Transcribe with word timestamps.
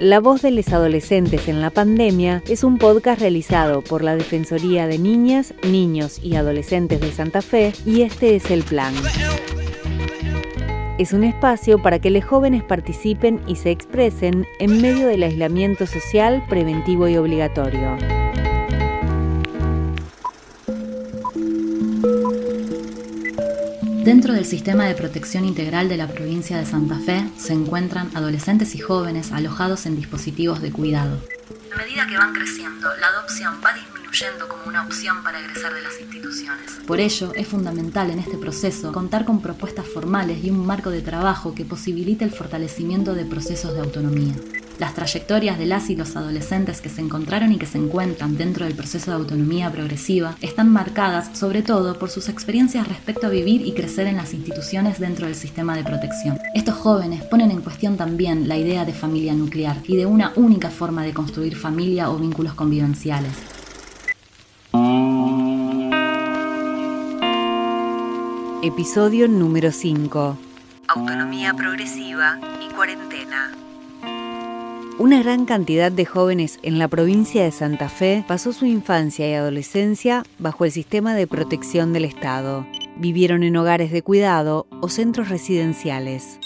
La 0.00 0.20
voz 0.20 0.42
de 0.42 0.50
los 0.50 0.68
adolescentes 0.74 1.48
en 1.48 1.62
la 1.62 1.70
pandemia 1.70 2.42
es 2.46 2.64
un 2.64 2.76
podcast 2.76 3.18
realizado 3.18 3.80
por 3.80 4.04
la 4.04 4.14
Defensoría 4.14 4.86
de 4.86 4.98
Niñas, 4.98 5.54
Niños 5.66 6.20
y 6.22 6.36
Adolescentes 6.36 7.00
de 7.00 7.10
Santa 7.10 7.40
Fe 7.40 7.72
y 7.86 8.02
este 8.02 8.36
es 8.36 8.50
el 8.50 8.62
plan. 8.62 8.92
Es 10.98 11.14
un 11.14 11.24
espacio 11.24 11.80
para 11.80 11.98
que 11.98 12.10
los 12.10 12.26
jóvenes 12.26 12.62
participen 12.62 13.40
y 13.46 13.56
se 13.56 13.70
expresen 13.70 14.46
en 14.58 14.82
medio 14.82 15.06
del 15.06 15.22
aislamiento 15.22 15.86
social 15.86 16.44
preventivo 16.46 17.08
y 17.08 17.16
obligatorio. 17.16 17.96
Dentro 24.06 24.34
del 24.34 24.44
sistema 24.44 24.84
de 24.84 24.94
protección 24.94 25.44
integral 25.44 25.88
de 25.88 25.96
la 25.96 26.06
provincia 26.06 26.56
de 26.56 26.64
Santa 26.64 26.96
Fe 27.00 27.28
se 27.36 27.54
encuentran 27.54 28.08
adolescentes 28.14 28.76
y 28.76 28.78
jóvenes 28.78 29.32
alojados 29.32 29.84
en 29.84 29.96
dispositivos 29.96 30.62
de 30.62 30.70
cuidado. 30.70 31.18
A 31.74 31.76
medida 31.76 32.06
que 32.06 32.16
van 32.16 32.32
creciendo, 32.32 32.88
la 33.00 33.08
adopción 33.08 33.54
va 33.64 33.72
disminuyendo 33.72 34.46
como 34.46 34.62
una 34.66 34.86
opción 34.86 35.24
para 35.24 35.40
egresar 35.40 35.74
de 35.74 35.82
las 35.82 36.00
instituciones. 36.00 36.70
Por 36.86 37.00
ello, 37.00 37.32
es 37.34 37.48
fundamental 37.48 38.12
en 38.12 38.20
este 38.20 38.38
proceso 38.38 38.92
contar 38.92 39.24
con 39.24 39.42
propuestas 39.42 39.88
formales 39.88 40.38
y 40.44 40.50
un 40.50 40.64
marco 40.64 40.90
de 40.90 41.02
trabajo 41.02 41.56
que 41.56 41.64
posibilite 41.64 42.24
el 42.24 42.30
fortalecimiento 42.30 43.12
de 43.12 43.24
procesos 43.24 43.74
de 43.74 43.80
autonomía. 43.80 44.34
Las 44.78 44.94
trayectorias 44.94 45.58
de 45.58 45.64
las 45.64 45.88
y 45.88 45.96
los 45.96 46.16
adolescentes 46.16 46.82
que 46.82 46.90
se 46.90 47.00
encontraron 47.00 47.50
y 47.50 47.56
que 47.56 47.64
se 47.64 47.78
encuentran 47.78 48.36
dentro 48.36 48.66
del 48.66 48.74
proceso 48.74 49.10
de 49.10 49.16
autonomía 49.16 49.72
progresiva 49.72 50.36
están 50.42 50.70
marcadas 50.70 51.36
sobre 51.38 51.62
todo 51.62 51.98
por 51.98 52.10
sus 52.10 52.28
experiencias 52.28 52.86
respecto 52.86 53.26
a 53.26 53.30
vivir 53.30 53.66
y 53.66 53.72
crecer 53.72 54.06
en 54.06 54.16
las 54.16 54.34
instituciones 54.34 54.98
dentro 54.98 55.26
del 55.26 55.34
sistema 55.34 55.74
de 55.74 55.84
protección. 55.84 56.38
Estos 56.54 56.74
jóvenes 56.74 57.24
ponen 57.24 57.50
en 57.50 57.62
cuestión 57.62 57.96
también 57.96 58.48
la 58.48 58.58
idea 58.58 58.84
de 58.84 58.92
familia 58.92 59.32
nuclear 59.32 59.78
y 59.88 59.96
de 59.96 60.04
una 60.04 60.32
única 60.36 60.68
forma 60.68 61.04
de 61.04 61.14
construir 61.14 61.56
familia 61.56 62.10
o 62.10 62.18
vínculos 62.18 62.52
convivenciales. 62.52 63.32
Episodio 68.62 69.28
número 69.28 69.72
5. 69.72 70.38
Autonomía 70.88 71.54
progresiva 71.54 72.38
y 72.60 72.74
cuarentena. 72.74 73.65
Una 74.98 75.22
gran 75.22 75.44
cantidad 75.44 75.92
de 75.92 76.06
jóvenes 76.06 76.58
en 76.62 76.78
la 76.78 76.88
provincia 76.88 77.44
de 77.44 77.52
Santa 77.52 77.90
Fe 77.90 78.24
pasó 78.26 78.54
su 78.54 78.64
infancia 78.64 79.28
y 79.28 79.34
adolescencia 79.34 80.22
bajo 80.38 80.64
el 80.64 80.72
sistema 80.72 81.14
de 81.14 81.26
protección 81.26 81.92
del 81.92 82.06
Estado. 82.06 82.66
Vivieron 82.96 83.42
en 83.42 83.58
hogares 83.58 83.92
de 83.92 84.00
cuidado 84.00 84.66
o 84.80 84.88
centros 84.88 85.28
residenciales. 85.28 86.40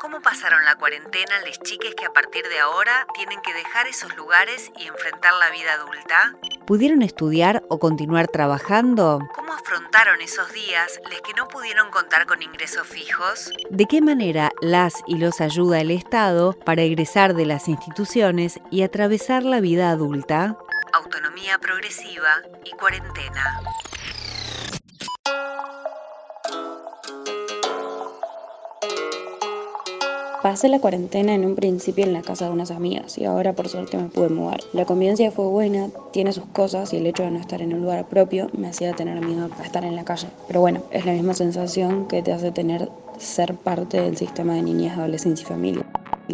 ¿Cómo 0.00 0.20
pasaron 0.20 0.62
la 0.66 0.76
cuarentena 0.76 1.40
les 1.44 1.58
chiques 1.60 1.94
que 1.94 2.04
a 2.04 2.12
partir 2.12 2.46
de 2.48 2.58
ahora 2.58 3.06
tienen 3.14 3.40
que 3.40 3.54
dejar 3.54 3.86
esos 3.86 4.14
lugares 4.16 4.70
y 4.78 4.86
enfrentar 4.86 5.32
la 5.34 5.50
vida 5.50 5.72
adulta? 5.72 6.34
¿Pudieron 6.66 7.00
estudiar 7.02 7.62
o 7.70 7.78
continuar 7.78 8.28
trabajando? 8.28 9.20
¿Cómo 9.34 9.54
afrontaron 9.54 10.20
esos 10.20 10.52
días 10.52 11.00
les 11.08 11.22
que 11.22 11.32
no 11.34 11.48
pudieron 11.48 11.90
contar 11.90 12.26
con 12.26 12.42
ingresos 12.42 12.86
fijos? 12.86 13.50
¿De 13.70 13.86
qué 13.86 14.02
manera 14.02 14.50
las 14.60 15.02
y 15.06 15.16
los 15.16 15.40
ayuda 15.40 15.80
el 15.80 15.90
Estado 15.90 16.52
para 16.52 16.82
egresar 16.82 17.34
de 17.34 17.46
las 17.46 17.66
instituciones 17.66 18.60
y 18.70 18.82
atravesar 18.82 19.44
la 19.44 19.60
vida 19.60 19.90
adulta? 19.90 20.58
Autonomía 20.92 21.58
progresiva 21.58 22.42
y 22.64 22.70
cuarentena. 22.72 23.60
Pasé 30.46 30.68
la 30.68 30.78
cuarentena 30.78 31.34
en 31.34 31.44
un 31.44 31.56
principio 31.56 32.04
en 32.04 32.12
la 32.12 32.22
casa 32.22 32.44
de 32.44 32.52
unas 32.52 32.70
amigas 32.70 33.18
y 33.18 33.24
ahora 33.24 33.52
por 33.52 33.68
suerte 33.68 33.96
me 33.96 34.04
pude 34.04 34.28
mudar. 34.28 34.60
La 34.72 34.84
convivencia 34.84 35.32
fue 35.32 35.48
buena, 35.48 35.88
tiene 36.12 36.32
sus 36.32 36.44
cosas 36.44 36.92
y 36.92 36.98
el 36.98 37.06
hecho 37.06 37.24
de 37.24 37.32
no 37.32 37.40
estar 37.40 37.62
en 37.62 37.74
un 37.74 37.80
lugar 37.80 38.04
propio 38.04 38.46
me 38.56 38.68
hacía 38.68 38.94
tener 38.94 39.20
miedo 39.20 39.48
a 39.58 39.62
estar 39.64 39.84
en 39.84 39.96
la 39.96 40.04
calle. 40.04 40.28
Pero 40.46 40.60
bueno, 40.60 40.82
es 40.92 41.04
la 41.04 41.10
misma 41.10 41.34
sensación 41.34 42.06
que 42.06 42.22
te 42.22 42.32
hace 42.32 42.52
tener 42.52 42.88
ser 43.18 43.54
parte 43.54 44.00
del 44.00 44.16
sistema 44.16 44.54
de 44.54 44.62
niñas, 44.62 44.96
adolescencia 44.96 45.42
y 45.42 45.48
familia. 45.48 45.82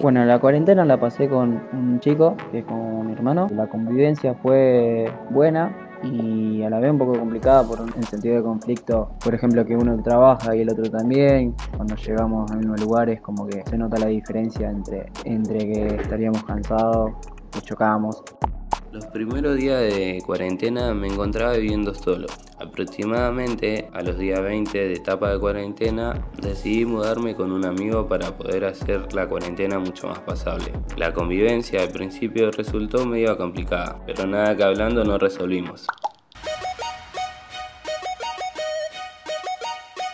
Bueno, 0.03 0.23
la 0.27 0.39
cuarentena 0.39 0.85
la 0.85 1.01
pasé 1.01 1.27
con 1.27 1.63
un 1.73 1.99
chico, 2.01 2.37
que 2.51 2.59
es 2.59 2.65
como 2.67 3.05
mi 3.05 3.15
hermano. 3.15 3.49
La 3.51 3.67
convivencia 3.67 4.35
fue 4.35 5.11
buena, 5.31 5.75
y 6.03 6.63
a 6.63 6.71
la 6.71 6.81
vez 6.81 6.91
un 6.91 6.99
poco 6.99 7.19
complicada 7.19 7.63
por 7.67 7.81
un 7.81 7.93
sentido 8.05 8.37
de 8.37 8.43
conflicto, 8.43 9.13
por 9.23 9.35
ejemplo 9.35 9.65
que 9.65 9.77
uno 9.77 10.01
trabaja 10.03 10.55
y 10.57 10.61
el 10.61 10.71
otro 10.71 10.91
también, 10.91 11.55
cuando 11.77 11.95
llegamos 11.97 12.51
a 12.51 12.57
mismos 12.57 12.81
lugares 12.81 13.21
como 13.21 13.47
que 13.47 13.63
se 13.69 13.79
nota 13.79 13.99
la 13.99 14.07
diferencia 14.07 14.71
entre, 14.71 15.11
entre 15.25 15.59
que 15.59 15.87
estaríamos 15.97 16.43
cansados, 16.45 17.13
que 17.51 17.61
chocábamos. 17.61 18.23
Los 18.93 19.07
primeros 19.07 19.57
días 19.57 19.81
de 19.81 20.23
cuarentena 20.27 20.93
me 20.93 21.07
encontraba 21.07 21.55
viviendo 21.55 21.95
solo. 21.95 22.27
Aproximadamente 22.59 23.89
a 23.95 24.03
los 24.03 24.19
días 24.19 24.43
20 24.43 24.79
de 24.79 24.93
etapa 24.93 25.31
de 25.33 25.41
cuarentena 25.41 26.29
decidí 26.43 26.85
mudarme 26.85 27.35
con 27.35 27.53
un 27.53 27.65
amigo 27.65 28.07
para 28.07 28.37
poder 28.37 28.67
hacer 28.67 29.15
la 29.15 29.27
cuarentena 29.27 29.79
mucho 29.79 30.09
más 30.09 30.19
pasable. 30.19 30.73
La 30.99 31.15
convivencia 31.15 31.81
al 31.81 31.89
principio 31.89 32.51
resultó 32.51 33.07
medio 33.07 33.39
complicada, 33.39 33.99
pero 34.05 34.27
nada 34.27 34.55
que 34.55 34.63
hablando 34.63 35.03
no 35.05 35.17
resolvimos. 35.17 35.87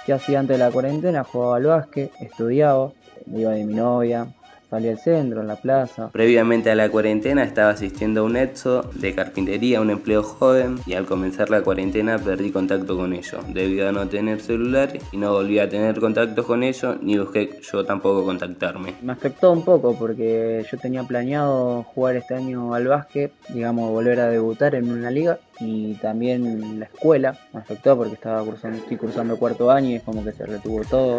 ¿Qué 0.06 0.12
hacía 0.12 0.38
antes 0.38 0.56
de 0.56 0.64
la 0.64 0.70
cuarentena? 0.70 1.24
Jugaba 1.24 1.56
al 1.56 1.64
básquet, 1.64 2.12
estudiaba, 2.20 2.92
iba 3.26 3.50
de 3.50 3.64
mi 3.64 3.74
novia, 3.74 4.32
Salí 4.70 4.88
al 4.88 4.98
centro, 4.98 5.40
en 5.40 5.46
la 5.46 5.56
plaza. 5.56 6.10
Previamente 6.12 6.70
a 6.70 6.74
la 6.74 6.90
cuarentena 6.90 7.42
estaba 7.42 7.70
asistiendo 7.70 8.20
a 8.20 8.24
un 8.24 8.36
ETSO 8.36 8.90
de 8.94 9.14
carpintería, 9.14 9.80
un 9.80 9.88
empleo 9.88 10.22
joven, 10.22 10.78
y 10.84 10.92
al 10.92 11.06
comenzar 11.06 11.48
la 11.48 11.62
cuarentena 11.62 12.18
perdí 12.18 12.50
contacto 12.50 12.94
con 12.94 13.14
ellos, 13.14 13.40
debido 13.48 13.88
a 13.88 13.92
no 13.92 14.06
tener 14.08 14.40
celular 14.40 14.90
y 15.10 15.16
no 15.16 15.32
volví 15.32 15.58
a 15.58 15.70
tener 15.70 15.98
contacto 15.98 16.44
con 16.44 16.62
ellos, 16.62 16.96
ni 17.00 17.16
busqué 17.16 17.60
yo 17.62 17.86
tampoco 17.86 18.26
contactarme. 18.26 18.94
Me 19.00 19.12
afectó 19.12 19.52
un 19.52 19.64
poco 19.64 19.94
porque 19.94 20.66
yo 20.70 20.76
tenía 20.76 21.02
planeado 21.02 21.82
jugar 21.84 22.16
este 22.16 22.34
año 22.34 22.74
al 22.74 22.88
básquet, 22.88 23.32
digamos, 23.48 23.90
volver 23.90 24.20
a 24.20 24.28
debutar 24.28 24.74
en 24.74 24.90
una 24.90 25.10
liga, 25.10 25.38
y 25.60 25.94
también 25.94 26.78
la 26.78 26.84
escuela 26.84 27.38
me 27.54 27.60
afectó 27.60 27.96
porque 27.96 28.14
estaba 28.14 28.44
cursando, 28.44 28.76
estoy 28.76 28.98
cursando 28.98 29.38
cuarto 29.38 29.70
año 29.70 29.88
y 29.88 29.94
es 29.94 30.02
como 30.02 30.22
que 30.22 30.32
se 30.32 30.44
retuvo 30.44 30.82
todo. 30.84 31.18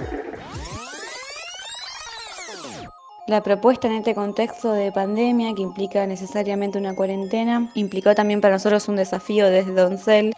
La 3.29 3.43
propuesta 3.43 3.85
en 3.85 3.93
este 3.93 4.15
contexto 4.15 4.71
de 4.71 4.91
pandemia, 4.91 5.53
que 5.53 5.61
implica 5.61 6.07
necesariamente 6.07 6.79
una 6.79 6.95
cuarentena, 6.95 7.69
implicó 7.75 8.15
también 8.15 8.41
para 8.41 8.55
nosotros 8.55 8.87
un 8.87 8.95
desafío 8.95 9.45
desde 9.51 9.71
Doncel. 9.71 10.33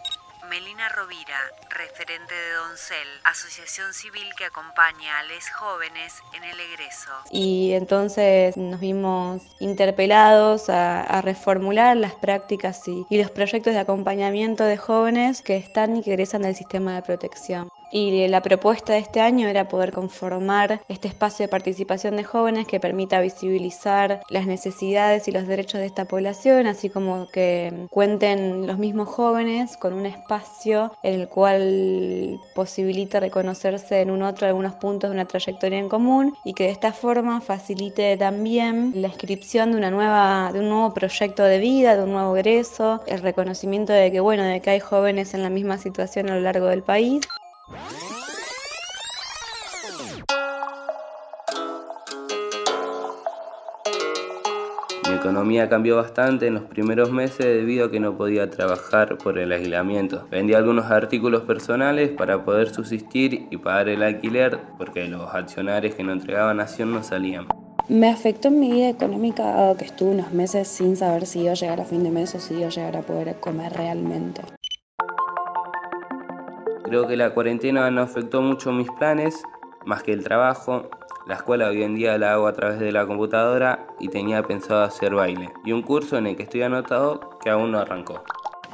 Melina 0.50 0.90
Rovira, 0.90 1.38
referente 1.70 2.34
de 2.34 2.52
Doncel, 2.52 3.08
asociación 3.24 3.94
civil 3.94 4.28
que 4.36 4.44
acompaña 4.44 5.20
a 5.20 5.22
los 5.22 5.48
jóvenes 5.58 6.22
en 6.34 6.44
el 6.44 6.60
egreso. 6.60 7.10
Y 7.30 7.72
entonces 7.72 8.58
nos 8.58 8.78
vimos 8.78 9.40
interpelados 9.58 10.68
a, 10.68 11.22
reformular 11.22 11.96
las 11.96 12.12
prácticas 12.16 12.86
y, 12.88 13.06
y 13.08 13.16
los 13.16 13.30
proyectos 13.30 13.72
de 13.72 13.80
acompañamiento 13.80 14.64
de 14.64 14.76
jóvenes 14.76 15.40
que 15.40 15.56
están 15.56 15.96
y 15.96 16.02
que 16.02 16.10
egresan 16.10 16.42
del 16.42 16.54
sistema 16.54 16.94
de 16.96 17.00
protección 17.00 17.70
y 17.92 18.26
la 18.26 18.40
propuesta 18.40 18.94
de 18.94 19.00
este 19.00 19.20
año 19.20 19.46
era 19.46 19.68
poder 19.68 19.92
conformar 19.92 20.80
este 20.88 21.08
espacio 21.08 21.44
de 21.44 21.48
participación 21.48 22.16
de 22.16 22.24
jóvenes 22.24 22.66
que 22.66 22.80
permita 22.80 23.20
visibilizar 23.20 24.22
las 24.30 24.46
necesidades 24.46 25.28
y 25.28 25.32
los 25.32 25.46
derechos 25.46 25.80
de 25.80 25.86
esta 25.86 26.06
población, 26.06 26.66
así 26.66 26.88
como 26.88 27.28
que 27.28 27.86
cuenten 27.90 28.66
los 28.66 28.78
mismos 28.78 29.08
jóvenes 29.08 29.76
con 29.76 29.92
un 29.92 30.06
espacio 30.06 30.92
en 31.02 31.20
el 31.20 31.28
cual 31.28 32.40
posibilite 32.54 33.20
reconocerse 33.20 34.00
en 34.00 34.10
un 34.10 34.22
otro 34.22 34.46
algunos 34.46 34.74
puntos 34.74 35.10
de 35.10 35.14
una 35.14 35.26
trayectoria 35.26 35.78
en 35.78 35.90
común 35.90 36.34
y 36.44 36.54
que 36.54 36.64
de 36.64 36.70
esta 36.70 36.92
forma 36.92 37.42
facilite 37.42 38.16
también 38.16 38.92
la 38.94 39.08
inscripción 39.08 39.72
de 39.72 39.76
una 39.76 39.90
nueva 39.90 40.50
de 40.52 40.60
un 40.60 40.70
nuevo 40.70 40.94
proyecto 40.94 41.44
de 41.44 41.58
vida, 41.58 41.96
de 41.96 42.04
un 42.04 42.12
nuevo 42.12 42.36
egreso, 42.36 43.02
el 43.06 43.20
reconocimiento 43.20 43.92
de 43.92 44.10
que 44.10 44.20
bueno, 44.20 44.44
de 44.44 44.60
que 44.60 44.70
hay 44.70 44.80
jóvenes 44.80 45.34
en 45.34 45.42
la 45.42 45.50
misma 45.50 45.76
situación 45.76 46.30
a 46.30 46.36
lo 46.36 46.40
largo 46.40 46.66
del 46.66 46.82
país. 46.82 47.20
Mi 55.08 55.14
economía 55.18 55.68
cambió 55.68 55.96
bastante 55.96 56.46
en 56.46 56.54
los 56.54 56.62
primeros 56.64 57.10
meses 57.10 57.44
debido 57.44 57.86
a 57.86 57.90
que 57.90 58.00
no 58.00 58.16
podía 58.16 58.50
trabajar 58.50 59.18
por 59.18 59.38
el 59.38 59.52
aislamiento. 59.52 60.26
Vendí 60.30 60.54
algunos 60.54 60.90
artículos 60.90 61.42
personales 61.42 62.10
para 62.10 62.44
poder 62.44 62.72
subsistir 62.72 63.46
y 63.50 63.56
pagar 63.56 63.88
el 63.88 64.02
alquiler 64.02 64.58
porque 64.78 65.06
los 65.08 65.34
accionarios 65.34 65.94
que 65.94 66.04
no 66.04 66.12
entregaban 66.12 66.60
acción 66.60 66.92
no 66.92 67.02
salían. 67.02 67.46
Me 67.88 68.08
afectó 68.08 68.48
en 68.48 68.60
mi 68.60 68.70
vida 68.70 68.88
económica 68.88 69.74
que 69.76 69.84
estuve 69.84 70.10
unos 70.10 70.32
meses 70.32 70.68
sin 70.68 70.96
saber 70.96 71.26
si 71.26 71.40
iba 71.40 71.52
a 71.52 71.56
llegar 71.56 71.80
a 71.80 71.84
fin 71.84 72.04
de 72.04 72.10
mes 72.10 72.34
o 72.34 72.40
si 72.40 72.54
iba 72.54 72.66
a 72.66 72.70
llegar 72.70 72.96
a 72.96 73.02
poder 73.02 73.34
comer 73.40 73.72
realmente. 73.72 74.42
Creo 76.92 77.06
que 77.06 77.16
la 77.16 77.32
cuarentena 77.32 77.90
no 77.90 78.02
afectó 78.02 78.42
mucho 78.42 78.70
mis 78.70 78.90
planes, 78.90 79.42
más 79.86 80.02
que 80.02 80.12
el 80.12 80.22
trabajo. 80.22 80.90
La 81.26 81.36
escuela 81.36 81.68
hoy 81.68 81.82
en 81.82 81.94
día 81.94 82.18
la 82.18 82.34
hago 82.34 82.46
a 82.46 82.52
través 82.52 82.80
de 82.80 82.92
la 82.92 83.06
computadora 83.06 83.86
y 83.98 84.08
tenía 84.08 84.42
pensado 84.42 84.82
hacer 84.82 85.14
baile. 85.14 85.48
Y 85.64 85.72
un 85.72 85.80
curso 85.80 86.18
en 86.18 86.26
el 86.26 86.36
que 86.36 86.42
estoy 86.42 86.60
anotado 86.60 87.38
que 87.42 87.48
aún 87.48 87.72
no 87.72 87.78
arrancó. 87.78 88.22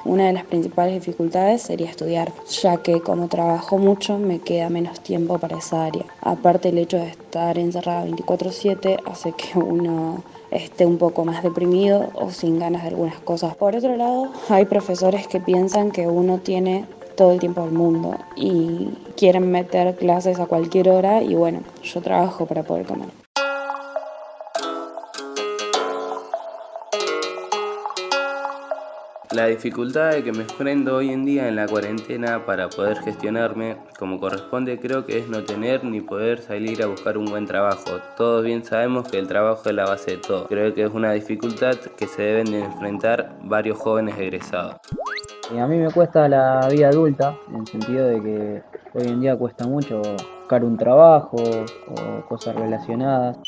Una 0.04 0.26
de 0.26 0.32
las 0.32 0.44
principales 0.46 0.94
dificultades 0.94 1.62
sería 1.62 1.88
estudiar, 1.88 2.32
ya 2.60 2.78
que 2.78 3.00
como 3.00 3.28
trabajo 3.28 3.78
mucho 3.78 4.18
me 4.18 4.40
queda 4.40 4.68
menos 4.68 4.98
tiempo 4.98 5.38
para 5.38 5.58
esa 5.58 5.84
área. 5.84 6.04
Aparte 6.20 6.70
el 6.70 6.78
hecho 6.78 6.96
de 6.96 7.10
estar 7.10 7.56
encerrado 7.56 8.06
24/7 8.06 8.98
hace 9.06 9.30
que 9.30 9.56
uno 9.60 10.24
esté 10.50 10.86
un 10.86 10.98
poco 10.98 11.24
más 11.24 11.44
deprimido 11.44 12.10
o 12.14 12.30
sin 12.30 12.58
ganas 12.58 12.82
de 12.82 12.88
algunas 12.88 13.20
cosas. 13.20 13.54
Por 13.54 13.76
otro 13.76 13.96
lado, 13.96 14.32
hay 14.48 14.64
profesores 14.64 15.28
que 15.28 15.38
piensan 15.38 15.92
que 15.92 16.08
uno 16.08 16.38
tiene 16.38 16.86
todo 17.18 17.32
el 17.32 17.40
tiempo 17.40 17.62
del 17.62 17.72
mundo 17.72 18.16
y 18.36 18.90
quieren 19.16 19.50
meter 19.50 19.96
clases 19.96 20.38
a 20.38 20.46
cualquier 20.46 20.88
hora 20.88 21.20
y 21.20 21.34
bueno, 21.34 21.62
yo 21.82 22.00
trabajo 22.00 22.46
para 22.46 22.62
poder 22.62 22.86
comer. 22.86 23.08
La 29.32 29.46
dificultad 29.46 30.12
de 30.12 30.22
que 30.22 30.32
me 30.32 30.42
enfrento 30.42 30.96
hoy 30.96 31.10
en 31.10 31.24
día 31.26 31.48
en 31.48 31.56
la 31.56 31.66
cuarentena 31.66 32.46
para 32.46 32.68
poder 32.68 32.98
gestionarme 32.98 33.76
como 33.98 34.20
corresponde 34.20 34.78
creo 34.78 35.04
que 35.04 35.18
es 35.18 35.28
no 35.28 35.42
tener 35.42 35.84
ni 35.84 36.00
poder 36.00 36.40
salir 36.40 36.82
a 36.82 36.86
buscar 36.86 37.18
un 37.18 37.26
buen 37.26 37.46
trabajo. 37.46 37.98
Todos 38.16 38.44
bien 38.44 38.64
sabemos 38.64 39.08
que 39.08 39.18
el 39.18 39.26
trabajo 39.26 39.68
es 39.68 39.74
la 39.74 39.84
base 39.84 40.12
de 40.12 40.16
todo. 40.18 40.46
Creo 40.46 40.72
que 40.72 40.84
es 40.84 40.90
una 40.90 41.12
dificultad 41.12 41.76
que 41.76 42.06
se 42.06 42.22
deben 42.22 42.50
de 42.52 42.60
enfrentar 42.60 43.36
varios 43.42 43.76
jóvenes 43.76 44.16
egresados. 44.18 44.76
Y 45.50 45.58
a 45.58 45.66
mí 45.66 45.78
me 45.78 45.90
cuesta 45.90 46.28
la 46.28 46.68
vida 46.70 46.88
adulta, 46.88 47.34
en 47.48 47.56
el 47.56 47.66
sentido 47.66 48.06
de 48.06 48.22
que 48.22 48.62
hoy 48.94 49.06
en 49.06 49.20
día 49.20 49.36
cuesta 49.36 49.66
mucho 49.66 50.02
buscar 50.40 50.62
un 50.62 50.76
trabajo 50.76 51.36
o 51.36 52.26
cosas 52.28 52.54
relacionadas. 52.54 53.38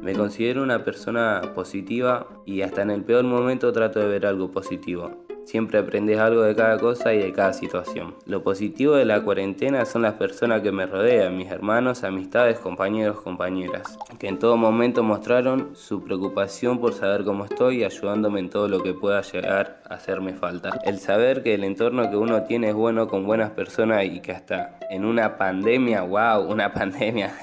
Me 0.00 0.12
considero 0.12 0.62
una 0.62 0.84
persona 0.84 1.40
positiva 1.54 2.26
y 2.44 2.62
hasta 2.62 2.82
en 2.82 2.90
el 2.90 3.04
peor 3.04 3.24
momento 3.24 3.72
trato 3.72 3.98
de 3.98 4.06
ver 4.06 4.26
algo 4.26 4.50
positivo. 4.50 5.23
Siempre 5.44 5.78
aprendes 5.78 6.18
algo 6.18 6.42
de 6.42 6.54
cada 6.54 6.78
cosa 6.78 7.12
y 7.12 7.18
de 7.18 7.32
cada 7.32 7.52
situación. 7.52 8.14
Lo 8.26 8.42
positivo 8.42 8.94
de 8.94 9.04
la 9.04 9.22
cuarentena 9.22 9.84
son 9.84 10.02
las 10.02 10.14
personas 10.14 10.62
que 10.62 10.72
me 10.72 10.86
rodean, 10.86 11.36
mis 11.36 11.50
hermanos, 11.50 12.02
amistades, 12.02 12.58
compañeros, 12.58 13.20
compañeras, 13.20 13.98
que 14.18 14.28
en 14.28 14.38
todo 14.38 14.56
momento 14.56 15.02
mostraron 15.02 15.76
su 15.76 16.02
preocupación 16.02 16.80
por 16.80 16.94
saber 16.94 17.24
cómo 17.24 17.44
estoy 17.44 17.80
y 17.80 17.84
ayudándome 17.84 18.40
en 18.40 18.50
todo 18.50 18.68
lo 18.68 18.82
que 18.82 18.94
pueda 18.94 19.20
llegar 19.20 19.82
a 19.88 19.94
hacerme 19.94 20.32
falta. 20.32 20.80
El 20.84 20.98
saber 20.98 21.42
que 21.42 21.54
el 21.54 21.64
entorno 21.64 22.10
que 22.10 22.16
uno 22.16 22.44
tiene 22.44 22.70
es 22.70 22.74
bueno 22.74 23.06
con 23.06 23.26
buenas 23.26 23.50
personas 23.50 24.04
y 24.04 24.20
que 24.20 24.32
hasta 24.32 24.78
en 24.90 25.04
una 25.04 25.36
pandemia, 25.36 26.02
wow, 26.02 26.50
una 26.50 26.72
pandemia, 26.74 27.34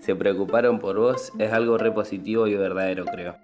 se 0.00 0.14
preocuparon 0.14 0.78
por 0.78 0.98
vos, 0.98 1.32
es 1.38 1.52
algo 1.52 1.78
re 1.78 1.92
positivo 1.92 2.46
y 2.46 2.54
verdadero 2.54 3.04
creo. 3.06 3.36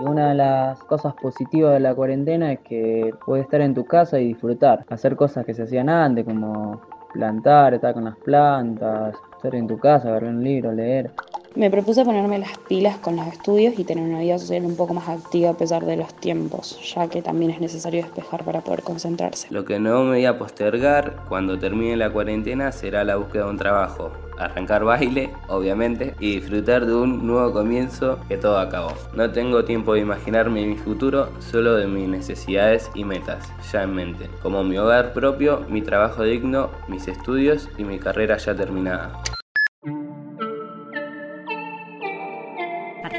Una 0.00 0.28
de 0.28 0.34
las 0.34 0.82
cosas 0.84 1.14
positivas 1.14 1.72
de 1.72 1.80
la 1.80 1.94
cuarentena 1.94 2.52
es 2.52 2.60
que 2.60 3.14
puedes 3.24 3.46
estar 3.46 3.62
en 3.62 3.74
tu 3.74 3.86
casa 3.86 4.20
y 4.20 4.28
disfrutar, 4.28 4.84
hacer 4.90 5.16
cosas 5.16 5.46
que 5.46 5.54
se 5.54 5.62
hacían 5.62 5.88
antes, 5.88 6.24
como 6.24 6.80
plantar, 7.12 7.74
estar 7.74 7.94
con 7.94 8.04
las 8.04 8.16
plantas, 8.16 9.16
estar 9.36 9.54
en 9.54 9.66
tu 9.66 9.78
casa, 9.78 10.12
ver 10.12 10.24
un 10.24 10.44
libro, 10.44 10.72
leer. 10.72 11.10
Me 11.56 11.70
propuse 11.70 12.04
ponerme 12.04 12.38
las 12.38 12.58
pilas 12.68 12.98
con 12.98 13.16
los 13.16 13.26
estudios 13.28 13.78
y 13.78 13.84
tener 13.84 14.04
una 14.04 14.20
vida 14.20 14.38
social 14.38 14.66
un 14.66 14.76
poco 14.76 14.92
más 14.92 15.08
activa 15.08 15.48
a 15.48 15.56
pesar 15.56 15.86
de 15.86 15.96
los 15.96 16.12
tiempos, 16.12 16.78
ya 16.94 17.08
que 17.08 17.22
también 17.22 17.50
es 17.50 17.62
necesario 17.62 18.02
despejar 18.02 18.44
para 18.44 18.60
poder 18.60 18.82
concentrarse. 18.82 19.46
Lo 19.48 19.64
que 19.64 19.78
no 19.78 20.02
me 20.02 20.10
voy 20.10 20.26
a 20.26 20.36
postergar 20.36 21.24
cuando 21.26 21.58
termine 21.58 21.96
la 21.96 22.12
cuarentena 22.12 22.72
será 22.72 23.04
la 23.04 23.16
búsqueda 23.16 23.44
de 23.44 23.50
un 23.52 23.56
trabajo, 23.56 24.12
arrancar 24.36 24.84
baile, 24.84 25.30
obviamente, 25.48 26.14
y 26.20 26.40
disfrutar 26.40 26.84
de 26.84 26.94
un 26.94 27.26
nuevo 27.26 27.54
comienzo 27.54 28.18
que 28.28 28.36
todo 28.36 28.58
acabó. 28.58 28.92
No 29.14 29.30
tengo 29.30 29.64
tiempo 29.64 29.94
de 29.94 30.00
imaginarme 30.00 30.66
mi 30.66 30.76
futuro, 30.76 31.30
solo 31.38 31.76
de 31.76 31.86
mis 31.86 32.06
necesidades 32.06 32.90
y 32.94 33.04
metas, 33.04 33.50
ya 33.72 33.84
en 33.84 33.94
mente, 33.94 34.28
como 34.42 34.62
mi 34.62 34.76
hogar 34.76 35.14
propio, 35.14 35.64
mi 35.70 35.80
trabajo 35.80 36.22
digno, 36.22 36.68
mis 36.86 37.08
estudios 37.08 37.70
y 37.78 37.84
mi 37.84 37.98
carrera 37.98 38.36
ya 38.36 38.54
terminada. 38.54 39.22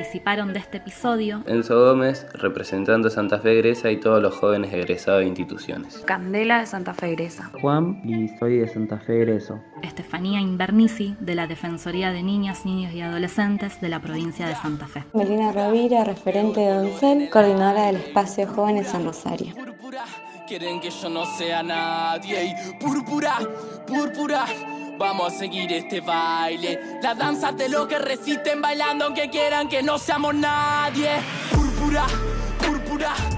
Participaron 0.08 0.54
de 0.54 0.60
este 0.60 0.78
episodio 0.78 1.44
Enzo 1.48 1.78
Gómez, 1.78 2.26
representando 2.34 3.10
Santa 3.10 3.40
Fe 3.40 3.56
Gresa 3.56 3.92
y 3.92 3.98
todos 3.98 4.22
los 4.22 4.34
jóvenes 4.38 4.74
egresados 4.74 5.20
de 5.20 5.28
instituciones. 5.28 5.98
Candela 6.06 6.62
de 6.62 6.66
Santa 6.66 6.94
Fe 6.94 7.12
Gresa. 7.12 7.52
Juan 7.60 8.02
y 8.06 8.30
soy 8.38 8.60
de 8.60 8.70
Santa 8.70 9.00
Fe 9.00 9.18
Egreso. 9.24 9.60
Estefanía 9.84 10.40
Invernici, 10.40 11.18
de 11.20 11.36
la 11.36 11.46
Defensoría 11.46 12.14
de 12.14 12.24
Niñas, 12.24 12.66
Niños 12.66 12.94
y 12.94 13.02
Adolescentes 13.02 13.82
de 13.82 13.90
la 13.90 14.00
provincia 14.00 14.48
de 14.48 14.56
Santa 14.56 14.88
Fe. 14.88 15.04
Melina 15.14 15.52
Rovira, 15.52 16.06
referente 16.06 16.62
de 16.62 16.74
Doncel, 16.74 17.30
coordinadora 17.30 17.88
del 17.88 17.98
Espacio 17.98 18.48
Jóvenes 18.48 18.88
San 18.88 19.04
Rosario. 19.04 19.54
Quieren 20.48 20.80
que 20.80 20.90
yo 20.90 21.10
no 21.10 21.26
sea 21.26 21.62
nadie. 21.64 22.56
púrpura, 22.80 23.40
púrpura. 23.86 24.46
Vamos 24.98 25.34
a 25.34 25.38
seguir 25.38 25.72
este 25.72 26.02
baile. 26.02 27.00
La 27.04 27.14
danza 27.14 27.52
de 27.52 27.70
lo 27.70 27.88
que 27.88 28.00
resisten 28.00 28.62
bailando 28.62 29.06
aunque 29.06 29.30
quieran 29.30 29.70
que 29.70 29.84
no 29.84 29.98
seamos 30.00 30.34
nadie. 30.34 31.12
Púrpura, 31.52 32.08
púrpura. 32.60 33.37